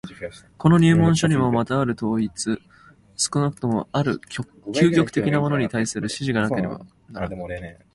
[0.57, 2.59] この入門書にもまたある統一、
[3.15, 4.19] 少なくともある
[4.73, 7.37] 究極的なものに対する指示がなければならぬ。